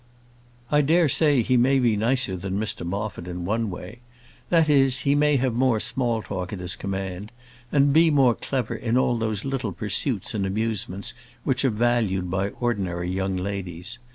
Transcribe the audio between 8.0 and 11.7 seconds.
more clever in all those little pursuits and amusements which are